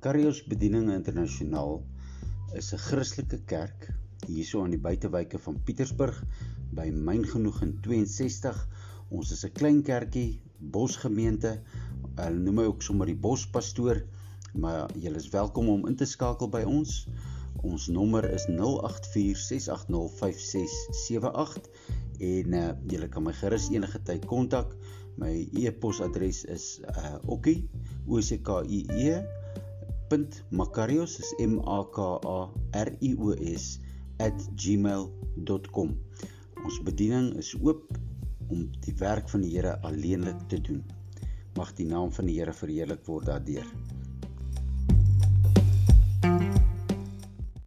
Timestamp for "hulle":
12.22-12.38